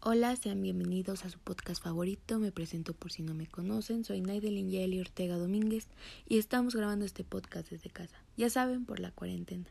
[0.00, 2.38] Hola, sean bienvenidos a su podcast favorito.
[2.38, 4.04] Me presento por si no me conocen.
[4.04, 5.88] Soy Naidelin Yeli Ortega Domínguez
[6.24, 8.16] y estamos grabando este podcast desde casa.
[8.36, 9.66] Ya saben, por la cuarentena.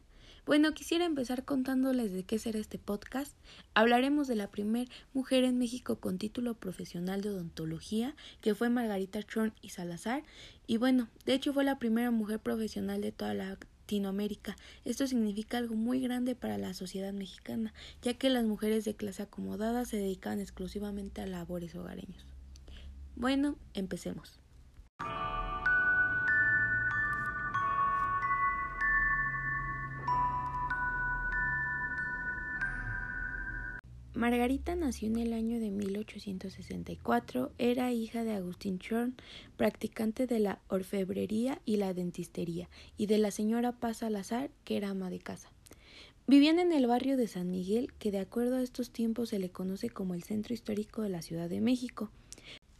[0.45, 3.37] Bueno, quisiera empezar contándoles de qué será este podcast.
[3.73, 9.23] Hablaremos de la primer mujer en México con título profesional de odontología, que fue Margarita
[9.23, 10.23] Chorn y Salazar.
[10.67, 14.57] Y bueno, de hecho fue la primera mujer profesional de toda la Latinoamérica.
[14.83, 19.23] Esto significa algo muy grande para la sociedad mexicana, ya que las mujeres de clase
[19.23, 22.25] acomodada se dedican exclusivamente a labores hogareños.
[23.15, 24.41] Bueno, empecemos.
[34.17, 39.15] Margarita nació en el año de 1864, era hija de Agustín Chorn,
[39.57, 42.67] practicante de la orfebrería y la dentistería,
[42.97, 45.51] y de la señora Paz Salazar, que era ama de casa.
[46.25, 49.51] Vivían en el barrio de San Miguel, que de acuerdo a estos tiempos se le
[49.51, 52.09] conoce como el centro histórico de la Ciudad de México.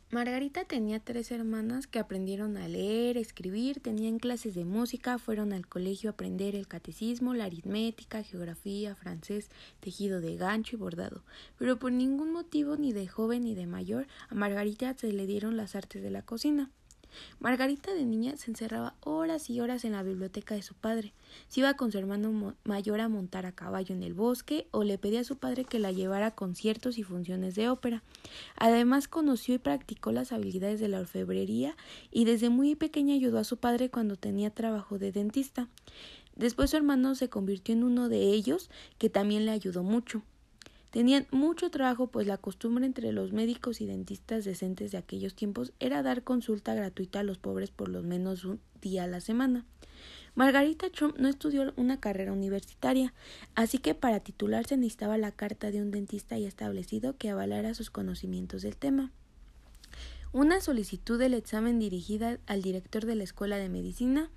[0.09, 5.67] Margarita tenía tres hermanas que aprendieron a leer, escribir, tenían clases de música, fueron al
[5.67, 9.49] colegio a aprender el catecismo, la aritmética, geografía, francés,
[9.81, 11.23] tejido de gancho y bordado.
[11.57, 15.57] Pero por ningún motivo, ni de joven ni de mayor, a Margarita se le dieron
[15.57, 16.71] las artes de la cocina.
[17.39, 21.13] Margarita de niña se encerraba horas y horas en la biblioteca de su padre.
[21.47, 24.97] Se iba con su hermano mayor a montar a caballo en el bosque o le
[24.97, 28.03] pedía a su padre que la llevara a conciertos y funciones de ópera.
[28.55, 31.75] Además conoció y practicó las habilidades de la orfebrería
[32.11, 35.67] y desde muy pequeña ayudó a su padre cuando tenía trabajo de dentista.
[36.35, 40.21] Después su hermano se convirtió en uno de ellos que también le ayudó mucho.
[40.91, 45.73] Tenían mucho trabajo, pues la costumbre entre los médicos y dentistas decentes de aquellos tiempos
[45.79, 49.65] era dar consulta gratuita a los pobres por lo menos un día a la semana.
[50.35, 53.13] Margarita Trump no estudió una carrera universitaria,
[53.55, 57.89] así que para titularse necesitaba la carta de un dentista ya establecido que avalara sus
[57.89, 59.11] conocimientos del tema.
[60.33, 64.29] Una solicitud del examen dirigida al director de la Escuela de Medicina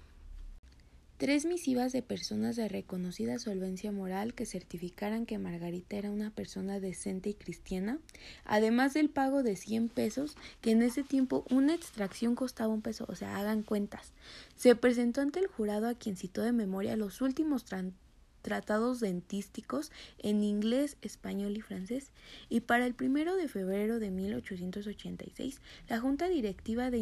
[1.21, 6.81] Tres misivas de personas de reconocida solvencia moral que certificaran que Margarita era una persona
[6.81, 7.99] decente y cristiana,
[8.47, 13.05] además del pago de 100 pesos, que en ese tiempo una extracción costaba un peso,
[13.07, 14.15] o sea, hagan cuentas.
[14.57, 17.67] Se presentó ante el jurado a quien citó de memoria los últimos
[18.41, 22.13] tratados dentísticos en inglés, español y francés,
[22.49, 26.97] y para el primero de febrero de 1886, la Junta Directiva de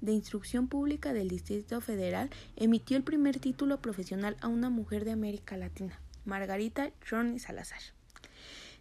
[0.00, 5.12] de Instrucción Pública del Distrito Federal emitió el primer título profesional a una mujer de
[5.12, 7.80] América Latina, Margarita Johnny Salazar.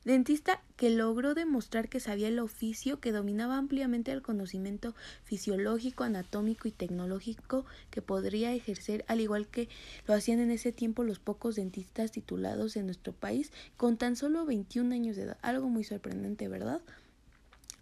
[0.04, 6.68] Dentista que logró demostrar que sabía el oficio, que dominaba ampliamente el conocimiento fisiológico, anatómico
[6.68, 9.70] y tecnológico que podría ejercer, al igual que
[10.08, 14.44] lo hacían en ese tiempo los pocos dentistas titulados en nuestro país, con tan solo
[14.44, 15.38] 21 años de edad.
[15.44, 16.82] Algo muy sorprendente, ¿verdad?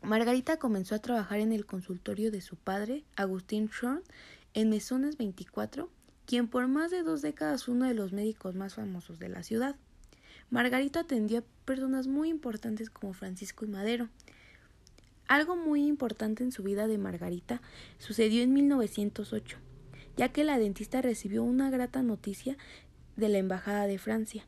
[0.01, 4.01] Margarita comenzó a trabajar en el consultorio de su padre, Agustín Schorn,
[4.53, 5.89] en Mesones 24,
[6.25, 9.43] quien por más de dos décadas fue uno de los médicos más famosos de la
[9.43, 9.75] ciudad.
[10.49, 14.09] Margarita atendió a personas muy importantes como Francisco y Madero.
[15.27, 17.61] Algo muy importante en su vida de Margarita
[17.99, 19.57] sucedió en 1908,
[20.17, 22.57] ya que la dentista recibió una grata noticia
[23.15, 24.45] de la Embajada de Francia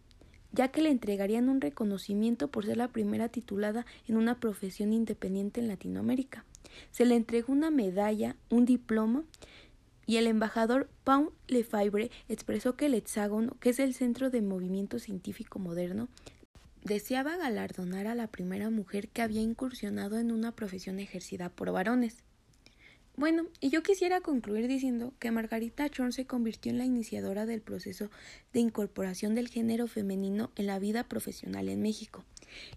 [0.52, 5.62] ya que le entregarían un reconocimiento por ser la primera titulada en una profesión independiente
[5.62, 6.46] en Latinoamérica.
[6.92, 9.24] Se le entregó una medalla, un diploma,
[10.06, 15.00] y el embajador Paul Lefebvre expresó que el Hexágono, que es el centro de movimiento
[15.00, 16.10] científico moderno,
[16.84, 22.24] deseaba galardonar a la primera mujer que había incursionado en una profesión ejercida por varones.
[23.18, 27.62] Bueno, y yo quisiera concluir diciendo que Margarita Chorn se convirtió en la iniciadora del
[27.62, 28.10] proceso
[28.54, 32.24] de incorporación del género femenino en la vida profesional en México.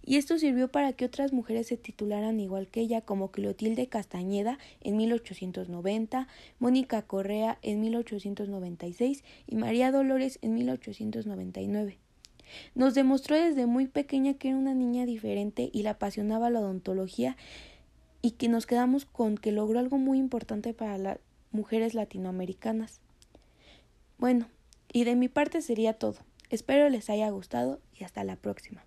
[0.03, 4.59] Y esto sirvió para que otras mujeres se titularan igual que ella, como Clotilde Castañeda
[4.81, 6.27] en 1890,
[6.59, 11.97] Mónica Correa en 1896 y María Dolores en 1899.
[12.75, 17.35] Nos demostró desde muy pequeña que era una niña diferente y la apasionaba la odontología
[18.25, 21.19] y que nos quedamos con que logró algo muy importante para las
[21.51, 22.99] mujeres latinoamericanas.
[24.17, 24.47] Bueno,
[24.91, 26.17] y de mi parte sería todo.
[26.49, 28.83] Espero les haya gustado y hasta la próxima.